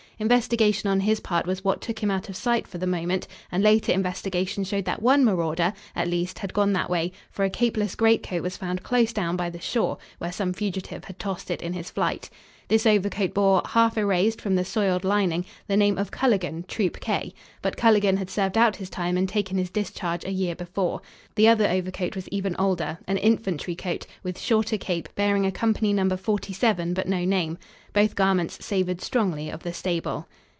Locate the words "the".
2.77-2.85, 9.49-9.59, 14.55-14.63, 15.67-15.75, 21.35-21.49, 29.63-29.73